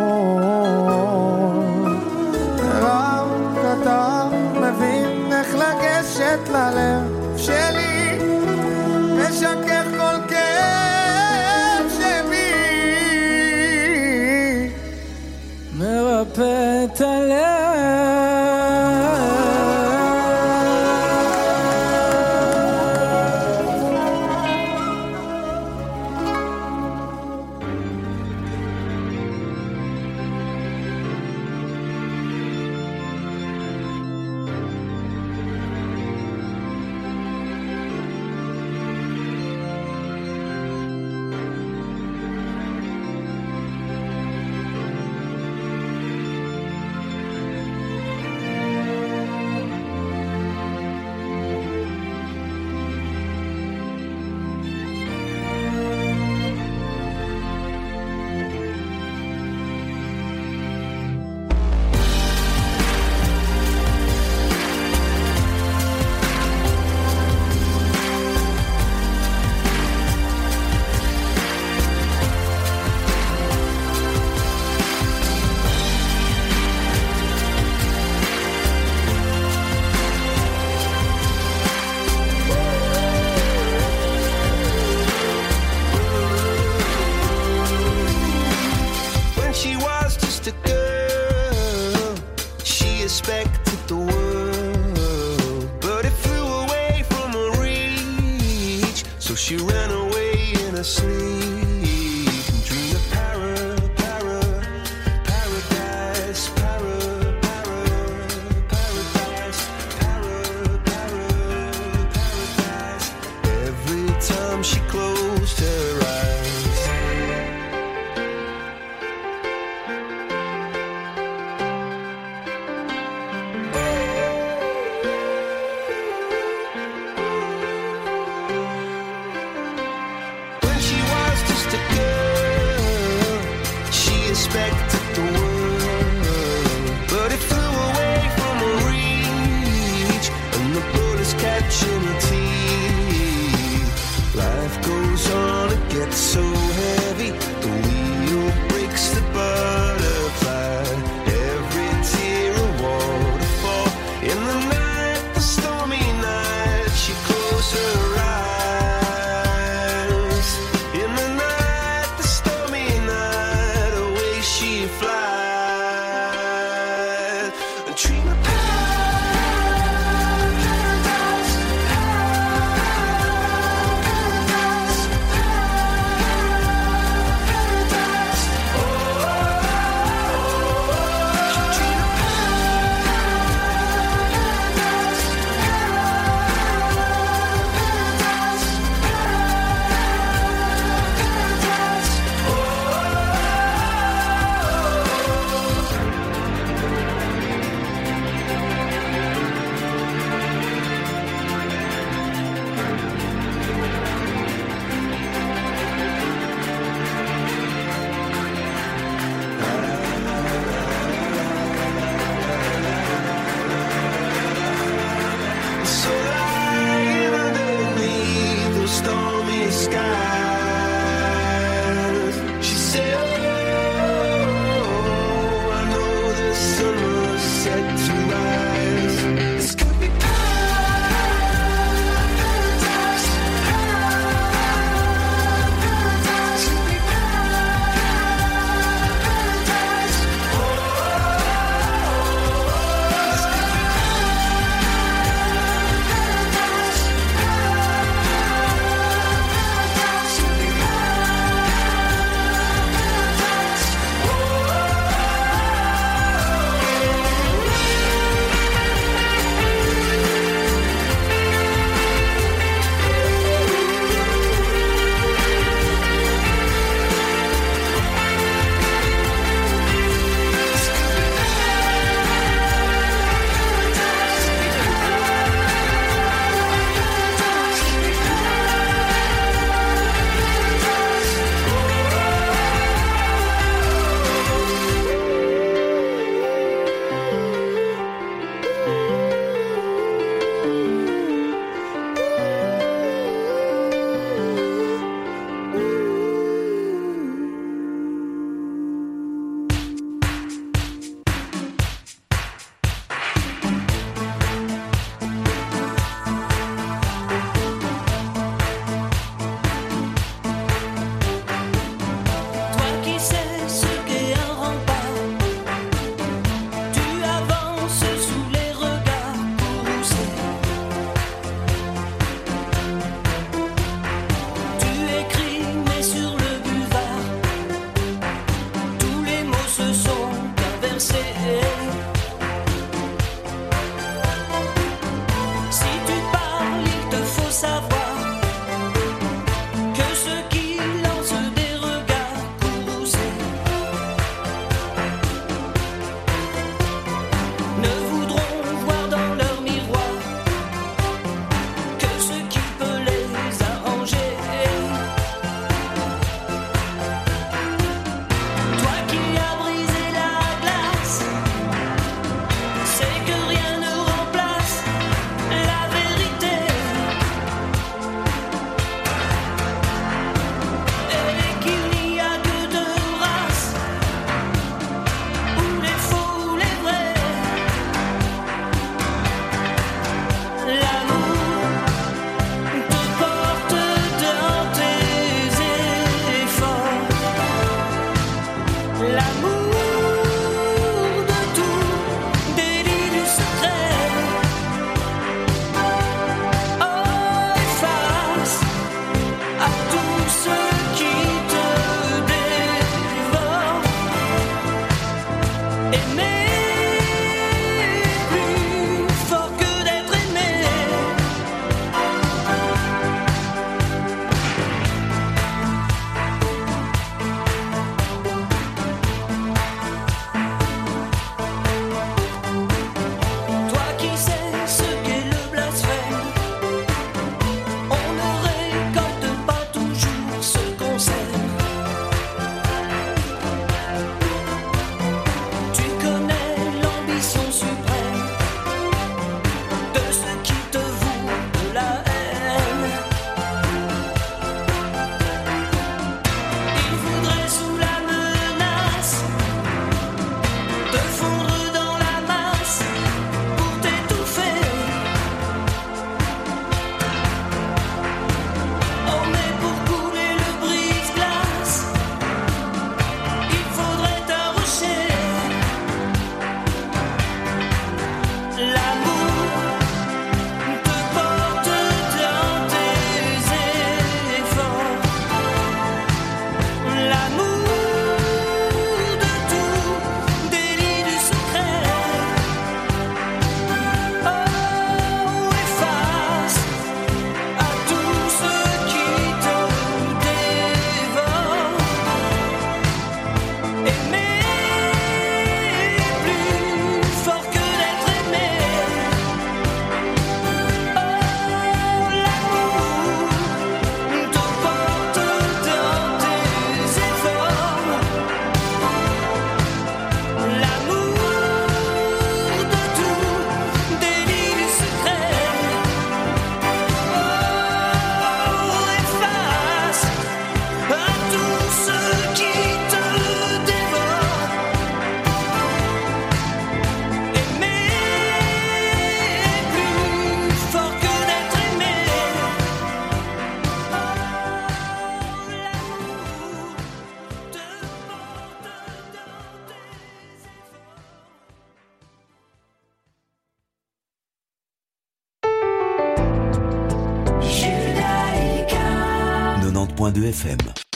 90.2 550.10 550.32
FM. 550.32 550.91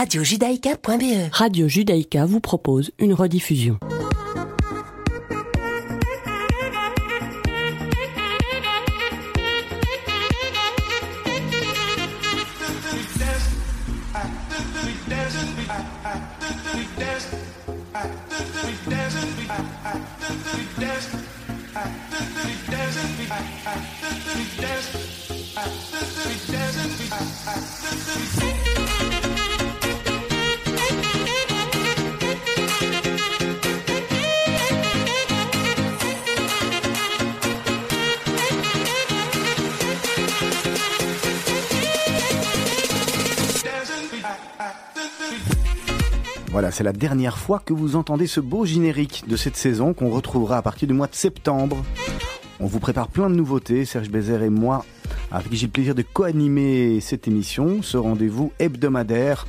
radiojudaïka.be. 0.00 1.28
Radio 1.30 1.68
Judaïka 1.68 2.24
vous 2.24 2.40
propose 2.40 2.90
une 2.98 3.12
rediffusion. 3.12 3.78
C'est 46.80 46.84
la 46.84 46.92
dernière 46.94 47.36
fois 47.36 47.58
que 47.62 47.74
vous 47.74 47.94
entendez 47.94 48.26
ce 48.26 48.40
beau 48.40 48.64
générique 48.64 49.24
de 49.28 49.36
cette 49.36 49.54
saison 49.54 49.92
qu'on 49.92 50.08
retrouvera 50.08 50.56
à 50.56 50.62
partir 50.62 50.88
du 50.88 50.94
mois 50.94 51.08
de 51.08 51.14
septembre. 51.14 51.76
On 52.58 52.64
vous 52.64 52.80
prépare 52.80 53.08
plein 53.08 53.28
de 53.28 53.34
nouveautés, 53.34 53.84
Serge 53.84 54.08
Bézère 54.08 54.42
et 54.42 54.48
moi, 54.48 54.86
avec 55.30 55.50
qui 55.50 55.58
j'ai 55.58 55.66
le 55.66 55.72
plaisir 55.72 55.94
de 55.94 56.00
co-animer 56.00 57.00
cette 57.00 57.28
émission, 57.28 57.82
ce 57.82 57.98
rendez-vous 57.98 58.54
hebdomadaire. 58.58 59.46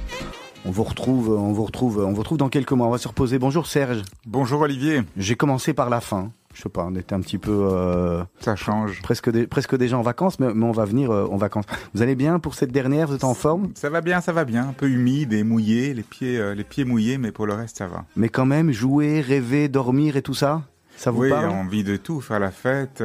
On 0.65 0.71
vous 0.71 0.83
retrouve, 0.83 1.29
on 1.29 1.53
vous 1.53 1.63
retrouve, 1.63 1.99
on 1.99 2.11
vous 2.11 2.19
retrouve 2.19 2.37
dans 2.37 2.49
quelques 2.49 2.73
mois. 2.73 2.87
On 2.87 2.91
va 2.91 2.97
se 2.97 3.07
reposer. 3.07 3.39
Bonjour 3.39 3.65
Serge. 3.65 4.01
Bonjour 4.25 4.59
Olivier. 4.59 5.03
J'ai 5.15 5.35
commencé 5.35 5.73
par 5.73 5.89
la 5.89 6.01
fin. 6.01 6.33
Je 6.53 6.61
sais 6.61 6.69
pas, 6.69 6.85
on 6.85 6.95
était 6.95 7.13
un 7.15 7.21
petit 7.21 7.37
peu. 7.37 7.51
euh, 7.71 8.23
Ça 8.39 8.55
change. 8.55 9.01
Presque, 9.01 9.45
presque 9.47 9.75
déjà 9.77 9.97
en 9.97 10.01
vacances, 10.01 10.39
mais, 10.39 10.53
mais 10.53 10.65
on 10.65 10.71
va 10.71 10.85
venir 10.85 11.11
euh, 11.11 11.25
en 11.31 11.37
vacances. 11.37 11.65
Vous 11.93 12.01
allez 12.01 12.15
bien 12.15 12.39
pour 12.39 12.55
cette 12.55 12.71
dernière? 12.71 13.07
Vous 13.07 13.15
êtes 13.15 13.23
en 13.23 13.33
forme? 13.33 13.69
Ça 13.75 13.89
va 13.89 14.01
bien, 14.01 14.19
ça 14.21 14.33
va 14.33 14.43
bien. 14.45 14.67
Un 14.69 14.73
peu 14.73 14.89
humide 14.89 15.33
et 15.33 15.43
mouillé, 15.43 15.93
les 15.93 16.03
pieds, 16.03 16.37
euh, 16.37 16.53
les 16.53 16.63
pieds 16.63 16.83
mouillés, 16.85 17.17
mais 17.17 17.31
pour 17.31 17.45
le 17.45 17.53
reste, 17.53 17.77
ça 17.77 17.87
va. 17.87 18.05
Mais 18.15 18.29
quand 18.29 18.45
même, 18.45 18.71
jouer, 18.71 19.21
rêver, 19.21 19.69
dormir 19.69 20.17
et 20.17 20.21
tout 20.21 20.33
ça 20.33 20.61
Ça 20.97 21.09
vous 21.11 21.21
oui, 21.21 21.29
parle? 21.29 21.49
envie 21.49 21.83
de 21.83 21.95
tout, 21.97 22.19
faire 22.21 22.39
la 22.39 22.51
fête, 22.51 23.03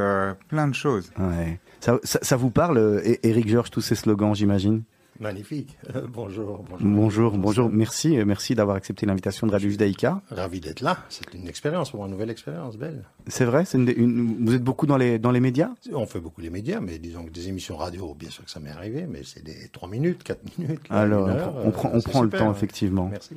plein 0.48 0.66
de 0.68 0.74
choses. 0.74 1.12
Ouais. 1.18 1.60
Ça, 1.80 1.98
ça, 2.02 2.18
ça 2.22 2.36
vous 2.36 2.50
parle, 2.50 3.00
Eric 3.22 3.48
Georges, 3.48 3.70
tous 3.70 3.80
ces 3.80 3.94
slogans, 3.94 4.34
j'imagine? 4.34 4.82
Magnifique. 5.20 5.76
bonjour, 6.12 6.64
bonjour. 6.68 6.78
Bonjour, 6.88 7.38
bonjour. 7.38 7.70
Merci, 7.70 8.18
euh, 8.18 8.24
merci 8.24 8.54
d'avoir 8.54 8.76
accepté 8.76 9.06
l'invitation 9.06 9.46
de 9.46 9.52
Radio 9.52 9.68
Judaïka. 9.70 10.20
Ravi 10.30 10.60
d'être 10.60 10.80
là. 10.80 10.98
C'est 11.08 11.32
une 11.34 11.48
expérience 11.48 11.90
pour 11.90 11.98
moi, 12.00 12.06
une 12.08 12.12
nouvelle 12.12 12.30
expérience, 12.30 12.76
belle. 12.76 13.04
C'est 13.26 13.44
vrai, 13.44 13.64
une, 13.74 13.92
une- 13.96 14.44
vous 14.46 14.54
êtes 14.54 14.62
beaucoup 14.62 14.86
dans 14.86 14.96
les, 14.96 15.18
dans 15.18 15.30
les 15.30 15.40
médias? 15.40 15.70
On 15.92 16.06
fait 16.06 16.20
beaucoup 16.20 16.40
les 16.40 16.50
médias, 16.50 16.80
mais 16.80 16.98
disons 16.98 17.24
que 17.24 17.30
des 17.30 17.48
émissions 17.48 17.76
radio, 17.76 18.14
bien 18.14 18.30
sûr 18.30 18.44
que 18.44 18.50
ça 18.50 18.60
m'est 18.60 18.70
arrivé, 18.70 19.06
mais 19.08 19.20
c'est 19.24 19.42
des 19.44 19.68
3 19.72 19.88
minutes, 19.88 20.22
4 20.22 20.40
minutes. 20.58 20.88
là, 20.90 20.96
Alors, 21.00 21.26
on 21.26 21.30
heure, 21.30 21.52
prend, 21.52 21.60
on 21.64 21.70
prend, 21.70 21.94
euh, 21.96 22.00
prend 22.00 22.22
le 22.22 22.28
temps, 22.30 22.46
ouais. 22.48 22.54
effectivement. 22.56 23.08
Merci. 23.10 23.34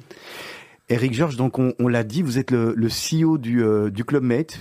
Eric 0.89 1.13
Georges, 1.13 1.37
donc 1.37 1.59
on, 1.59 1.73
on 1.79 1.87
l'a 1.87 2.03
dit, 2.03 2.21
vous 2.23 2.39
êtes 2.39 2.51
le, 2.51 2.73
le 2.75 2.87
CEO 2.87 3.37
du, 3.37 3.63
euh, 3.63 3.89
du 3.91 4.03
Club 4.05 4.23
Mate. 4.23 4.59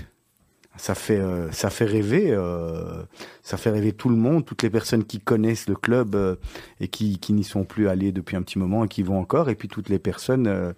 Ça 0.79 0.95
fait, 0.95 1.19
euh, 1.19 1.51
ça 1.51 1.71
fait 1.71 1.85
rêver, 1.85 2.31
euh, 2.31 3.03
ça 3.43 3.57
fait 3.57 3.71
rêver 3.71 3.93
tout 3.93 4.09
le 4.09 4.17
monde, 4.17 4.45
toutes 4.45 4.63
les 4.63 4.71
personnes 4.71 5.05
qui 5.05 5.19
connaissent 5.19 5.69
le 5.69 5.75
club 5.75 6.15
euh, 6.15 6.37
et 6.81 6.89
qui, 6.89 7.19
qui 7.19 7.33
n'y 7.33 7.45
sont 7.45 7.65
plus 7.65 7.89
allées 7.89 8.13
depuis 8.13 8.37
un 8.37 8.43
petit 8.43 8.59
moment 8.59 8.85
et 8.85 8.89
qui 8.89 9.03
vont 9.03 9.19
encore, 9.19 9.51
et 9.51 9.57
puis 9.57 9.69
toutes 9.69 9.89
les 9.89 9.99
personnes 9.99 10.47
euh, 10.47 10.73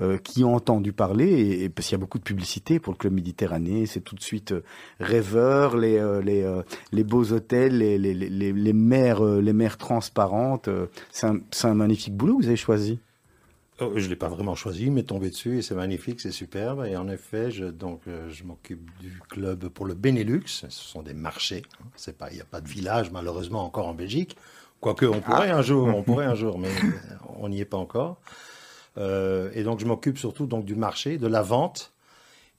euh, 0.00 0.16
qui 0.16 0.42
ont 0.42 0.54
entendu 0.54 0.92
parler, 0.92 1.62
et, 1.62 1.68
parce 1.68 1.86
qu'il 1.86 1.96
y 1.96 2.00
a 2.00 2.04
beaucoup 2.04 2.18
de 2.18 2.24
publicité 2.24 2.80
pour 2.80 2.94
le 2.94 2.98
club 2.98 3.12
Méditerranée, 3.12 3.84
c'est 3.86 4.00
tout 4.00 4.14
de 4.14 4.22
suite 4.22 4.52
euh, 4.52 4.62
rêveur, 5.00 5.76
les, 5.76 6.00
les, 6.24 6.60
les 6.92 7.04
beaux 7.04 7.32
hôtels, 7.32 7.76
les, 7.76 7.98
les, 7.98 8.14
les, 8.14 8.52
les, 8.52 8.72
mers, 8.72 9.22
les 9.22 9.52
mers 9.52 9.76
transparentes. 9.76 10.68
c'est 11.10 11.26
un, 11.26 11.38
c'est 11.50 11.68
un 11.68 11.74
magnifique 11.74 12.16
boulot 12.16 12.38
que 12.38 12.42
vous 12.42 12.48
avez 12.48 12.56
choisi. 12.56 13.00
Oh, 13.82 13.92
je 13.96 14.04
ne 14.04 14.08
l'ai 14.10 14.16
pas 14.16 14.28
vraiment 14.28 14.54
choisi, 14.54 14.90
mais 14.90 15.02
tombé 15.02 15.30
dessus 15.30 15.58
et 15.58 15.62
c'est 15.62 15.74
magnifique, 15.74 16.20
c'est 16.20 16.30
superbe. 16.32 16.84
Et 16.86 16.96
en 16.96 17.08
effet, 17.08 17.50
je, 17.50 17.64
donc, 17.64 18.02
euh, 18.06 18.30
je 18.30 18.44
m'occupe 18.44 18.90
du 19.00 19.20
club 19.28 19.68
pour 19.68 19.86
le 19.86 19.94
Benelux. 19.94 20.42
Ce 20.46 20.68
sont 20.70 21.02
des 21.02 21.14
marchés. 21.14 21.62
hein. 21.80 21.86
C'est 21.96 22.16
pas, 22.16 22.30
il 22.30 22.36
n'y 22.36 22.40
a 22.40 22.46
pas 22.46 22.60
de 22.60 22.68
village, 22.68 23.10
malheureusement, 23.10 23.64
encore 23.64 23.88
en 23.88 23.94
Belgique. 23.94 24.36
Quoique, 24.80 25.06
on 25.06 25.20
pourrait 25.20 25.50
un 25.50 25.62
jour, 25.62 25.86
on 25.88 26.02
pourrait 26.04 26.26
un 26.26 26.34
jour, 26.34 26.58
mais 26.58 26.68
euh, 26.68 27.16
on 27.38 27.48
n'y 27.48 27.60
est 27.60 27.64
pas 27.66 27.76
encore. 27.76 28.18
Euh, 28.98 29.50
et 29.54 29.62
donc, 29.64 29.80
je 29.80 29.86
m'occupe 29.86 30.18
surtout 30.18 30.46
donc, 30.46 30.64
du 30.64 30.74
marché, 30.74 31.18
de 31.18 31.26
la 31.26 31.42
vente. 31.42 31.92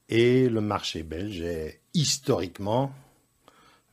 Et 0.08 0.48
le 0.48 0.60
marché 0.60 1.02
belge 1.02 1.40
est 1.40 1.80
historiquement 1.94 2.92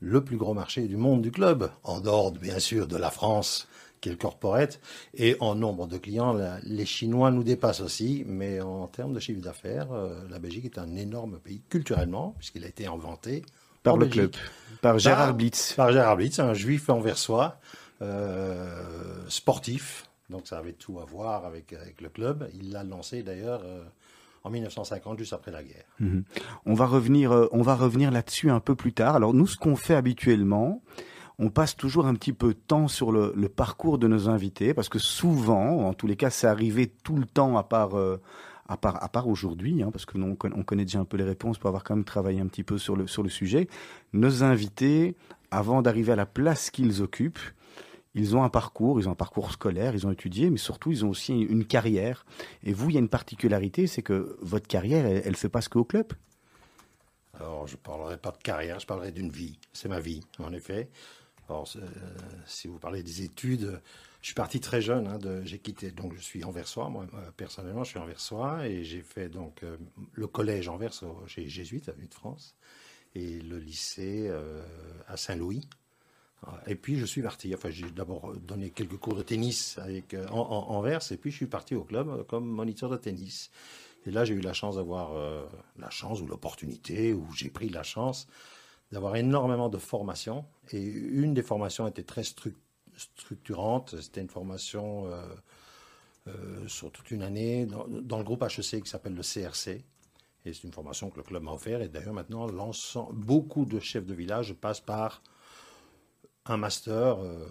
le 0.02 0.24
plus 0.24 0.36
gros 0.38 0.54
marché 0.54 0.82
du 0.88 0.98
monde 0.98 1.22
du 1.22 1.32
club, 1.32 1.70
en 1.84 2.02
dehors 2.02 2.32
bien 2.32 2.60
sûr 2.60 2.88
de 2.88 2.98
la 2.98 3.12
France, 3.12 3.68
qui 4.02 4.10
est 4.10 4.14
le 4.14 4.18
corporate, 4.18 4.80
et 5.14 5.38
en 5.40 5.54
nombre 5.56 5.88
de 5.88 5.98
clients, 5.98 6.34
la- 6.34 6.60
les 6.64 6.86
Chinois 6.86 7.30
nous 7.32 7.44
dépassent 7.44 7.82
aussi, 7.82 8.24
mais 8.28 8.60
en 8.60 8.88
termes 8.88 9.14
de 9.14 9.20
chiffre 9.20 9.42
d'affaires, 9.42 9.92
euh, 9.94 10.22
la 10.30 10.40
Belgique 10.40 10.66
est 10.66 10.78
un 10.80 10.96
énorme 10.96 11.38
pays 11.40 11.62
culturellement, 11.70 12.34
puisqu'il 12.40 12.64
a 12.66 12.68
été 12.68 12.88
inventé 12.88 13.44
Par 13.84 13.94
en 13.94 13.98
le 13.98 14.06
Belgique. 14.08 14.32
club, 14.32 14.80
par 14.82 14.98
Gérard 15.00 15.34
Blitz. 15.36 15.74
Par 15.74 15.92
Gérard 15.92 16.18
Blitz, 16.18 16.40
un 16.40 16.54
juif 16.56 16.90
anversois, 16.90 17.60
euh, 18.22 19.24
sportif, 19.30 20.06
donc 20.30 20.48
ça 20.48 20.58
avait 20.58 20.74
tout 20.74 21.00
à 21.00 21.06
voir 21.06 21.46
avec, 21.46 21.74
avec 21.74 22.02
le 22.02 22.10
club. 22.10 22.50
Il 22.60 22.72
l'a 22.72 22.84
lancé 22.84 23.22
d'ailleurs 23.24 23.62
euh, 23.64 23.84
en 24.44 24.50
1950, 24.50 25.20
juste 25.20 25.34
après 25.34 25.52
la 25.52 25.62
guerre. 25.64 25.86
Mhm. 26.00 26.24
On 26.66 26.74
va 26.74 26.86
revenir, 26.88 27.32
euh, 27.32 27.48
on 27.52 27.62
va 27.62 27.76
revenir 27.76 28.12
là-dessus 28.12 28.50
un 28.50 28.60
peu 28.60 28.76
plus 28.76 28.94
tard. 28.94 29.16
Alors 29.16 29.34
nous, 29.34 29.48
ce 29.48 29.58
qu'on 29.58 29.76
fait 29.76 29.96
habituellement, 29.96 30.82
on 31.42 31.50
passe 31.50 31.76
toujours 31.76 32.06
un 32.06 32.14
petit 32.14 32.34
peu 32.34 32.50
de 32.50 32.60
temps 32.60 32.88
sur 32.88 33.12
le, 33.12 33.34
parcours 33.50 33.98
de 33.98 34.08
nos 34.08 34.30
invités, 34.30 34.76
parce 34.76 34.90
que 34.90 35.00
souvent, 35.00 35.88
en 35.88 35.94
tous 35.96 36.06
les 36.06 36.16
cas, 36.16 36.30
c'est 36.30 36.46
arrivé 36.46 36.88
tout 36.88 37.16
le 37.16 37.26
temps, 37.26 37.58
à 37.58 37.64
part, 37.64 37.98
euh, 37.98 38.22
à 38.68 38.78
part, 38.78 39.04
à 39.04 39.10
part 39.10 39.28
aujourd'hui, 39.28 39.82
hein, 39.82 39.90
parce 39.92 40.06
que 40.06 40.20
nous, 40.20 40.28
on, 40.28 40.36
conna- 40.36 40.56
on 40.56 40.64
connaît 40.64 40.86
déjà 40.86 41.00
un 41.00 41.06
peu 41.06 41.18
les 41.18 41.24
réponses 41.24 41.58
pour 41.58 41.68
avoir 41.68 41.84
quand 41.84 41.96
même 41.96 42.06
travaillé 42.06 42.40
un 42.40 42.46
petit 42.46 42.64
peu 42.64 42.78
sur 42.78 42.96
le, 42.96 43.08
sur 43.08 43.24
le 43.24 43.30
sujet. 43.30 43.68
Nos 44.14 44.44
invités, 44.44 45.16
avant 45.50 45.82
d'arriver 45.82 46.12
à 46.12 46.16
la 46.16 46.28
place 46.28 46.70
qu'ils 46.70 47.02
occupent, 47.02 47.40
ils 48.14 48.36
ont 48.36 48.44
un 48.44 48.50
parcours, 48.50 49.00
ils 49.00 49.10
ont 49.10 49.14
un 49.14 49.16
parcours 49.16 49.52
scolaire, 49.52 49.96
ils 49.96 50.06
ont 50.06 50.12
étudié, 50.12 50.52
mais 50.52 50.58
surtout 50.58 50.92
ils 50.92 51.04
ont 51.06 51.10
aussi 51.10 51.34
une 51.34 51.66
carrière. 51.66 52.24
Et 52.64 52.72
vous, 52.72 52.92
il 52.92 52.94
y 52.94 52.98
a 52.98 53.00
une 53.00 53.10
particularité, 53.10 53.88
c'est 53.88 54.04
que 54.04 54.38
votre 54.42 54.68
carrière, 54.68 55.08
elle, 55.08 55.24
elle 55.26 55.36
fait 55.36 55.50
pas 55.50 55.62
ce 55.62 55.70
qu'au 55.70 55.86
club. 55.86 56.14
Alors, 57.40 57.66
je 57.66 57.74
ne 57.74 57.78
parlerai 57.78 58.18
pas 58.18 58.30
de 58.30 58.38
carrière, 58.44 58.80
je 58.80 58.86
parlerai 58.86 59.12
d'une 59.12 59.32
vie. 59.32 59.58
C'est 59.74 59.90
ma 59.90 60.00
vie, 60.00 60.22
en 60.38 60.54
effet. 60.54 60.90
Alors, 61.52 61.70
euh, 61.76 61.82
si 62.46 62.70
vous 62.70 62.80
parlez 62.80 63.04
des 63.04 63.24
études, 63.24 63.82
je 64.22 64.26
suis 64.28 64.34
parti 64.36 64.62
très 64.62 64.82
jeune. 64.82 65.06
hein, 65.08 65.20
j'ai 65.44 65.60
quitté, 65.60 65.92
donc 65.92 66.14
je 66.16 66.22
suis 66.22 66.46
anversois. 66.46 66.90
Moi, 66.90 67.06
euh, 67.14 67.30
personnellement, 67.36 67.84
je 67.84 67.90
suis 67.90 68.00
anversois 68.00 68.68
et 68.68 68.86
j'ai 68.86 69.02
fait 69.02 69.28
donc 69.28 69.64
euh, 69.64 69.76
le 70.14 70.28
collège 70.28 70.70
Anvers 70.70 70.94
chez 71.28 71.42
les 71.42 71.50
Jésuites, 71.50 71.90
à 71.90 71.92
de 71.92 72.14
France. 72.14 72.56
et 73.16 73.42
le 73.42 73.58
lycée 73.60 74.32
à 75.08 75.18
Saint-Louis. 75.18 75.68
Et 76.66 76.76
puis 76.76 76.98
je 76.98 77.06
suis 77.06 77.22
parti. 77.22 77.54
Enfin, 77.54 77.70
j'ai 77.70 77.92
d'abord 77.92 78.34
donné 78.38 78.70
quelques 78.70 78.96
cours 78.98 79.16
de 79.16 79.22
tennis 79.22 79.78
avec 79.78 80.16
en, 80.32 80.38
en- 80.40 80.70
Anvers, 80.78 81.12
et 81.12 81.18
puis 81.18 81.30
je 81.32 81.36
suis 81.36 81.46
parti 81.48 81.76
au 81.76 81.84
club 81.84 82.26
comme 82.28 82.46
moniteur 82.48 82.90
de 82.90 82.96
tennis. 82.98 83.52
Et 84.06 84.12
là, 84.12 84.24
j'ai 84.24 84.34
eu 84.34 84.40
la 84.40 84.54
chance 84.54 84.78
d'avoir 84.78 85.12
la 85.78 85.90
chance 85.90 86.22
ou 86.22 86.26
l'opportunité, 86.28 87.14
ou 87.14 87.28
j'ai 87.36 87.50
pris 87.50 87.68
la 87.70 87.84
chance 87.84 88.28
d'avoir 88.92 89.16
énormément 89.16 89.70
de 89.70 89.78
formations. 89.78 90.46
Et 90.72 90.82
une 90.82 91.34
des 91.34 91.44
formations 91.44 91.88
était 91.88 92.04
très 92.04 92.22
stru- 92.22 92.56
structurante. 92.96 94.00
C'était 94.02 94.22
une 94.22 94.30
formation 94.30 95.08
euh, 95.08 95.24
euh, 96.28 96.68
sur 96.68 96.92
toute 96.92 97.12
une 97.12 97.24
année 97.24 97.66
dans, 97.66 98.18
le 98.18 98.24
groupe 98.24 98.44
HEC 98.44 98.84
qui 98.84 98.90
s'appelle 98.90 99.16
le 99.16 99.24
CRC. 99.24 99.84
Et 100.44 100.54
c'est 100.54 100.64
une 100.64 100.74
formation 100.74 101.10
que 101.10 101.18
le 101.18 101.24
club 101.24 101.44
m'a 101.44 101.52
offert. 101.52 101.82
Et 101.82 101.88
d'ailleurs, 101.88 102.14
maintenant, 102.14 102.48
beaucoup 103.12 103.66
de 103.66 103.80
chefs 103.80 104.06
de 104.06 104.14
village 104.14 104.54
passent 104.56 104.82
par 104.82 105.22
un 106.46 106.58
master. 106.58 107.20
euh, 107.20 107.46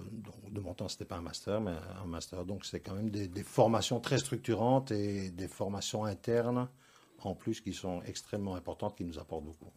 de 0.50 0.60
mon 0.60 0.74
temps, 0.74 0.88
ce 0.88 0.96
n'était 0.96 1.04
pas 1.04 1.16
un 1.16 1.22
master, 1.22 1.60
mais 1.60 1.72
un 2.02 2.06
master. 2.06 2.44
Donc, 2.44 2.64
c'est 2.66 2.80
quand 2.80 2.94
même 2.94 3.10
des 3.10 3.42
formations 3.44 4.00
très 4.00 4.18
structurantes 4.18 4.90
et 4.90 5.30
des 5.30 5.48
formations 5.48 6.04
internes, 6.04 6.68
en 7.22 7.34
plus, 7.34 7.60
qui 7.60 7.72
sont 7.72 8.02
extrêmement 8.02 8.56
importantes, 8.56 8.96
qui 8.96 9.04
nous 9.04 9.18
apportent 9.18 9.44
beaucoup. 9.44 9.70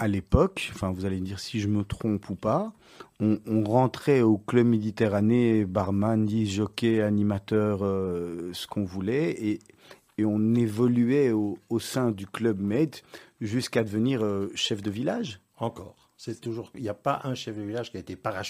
À 0.00 0.08
l'époque, 0.08 0.70
enfin 0.72 0.90
vous 0.90 1.04
allez 1.04 1.20
me 1.20 1.26
dire 1.26 1.38
si 1.38 1.60
je 1.60 1.68
me 1.68 1.84
trompe 1.84 2.30
ou 2.30 2.34
pas, 2.34 2.72
on, 3.20 3.38
rentrait 3.64 4.22
au 4.22 4.38
club 4.38 4.66
Méditerranée, 4.66 5.66
barman, 5.66 6.26
jockey, 6.46 7.02
animateur, 7.02 7.80
euh, 7.82 8.50
ce 8.54 8.66
qu'on 8.66 8.84
voulait, 8.84 9.30
et, 9.32 9.58
et 10.16 10.24
on 10.24 10.54
évoluait 10.54 11.32
au, 11.32 11.58
sein 11.78 12.12
du 12.12 12.26
club 12.26 12.60
Med 12.60 12.96
jusqu'à 13.42 13.84
devenir 13.84 14.24
euh, 14.24 14.50
chef 14.54 14.80
de 14.80 14.90
village. 14.90 15.40
Encore. 15.58 16.10
C'est 16.16 16.40
toujours. 16.40 16.70
Il 16.74 16.82
n'y 16.82 16.88
a 16.88 16.94
pas 16.94 17.20
un 17.24 17.34
chef 17.34 17.56
de 17.56 17.62
village 17.62 17.90
qui 17.90 17.98
a 17.98 18.00
été 18.00 18.16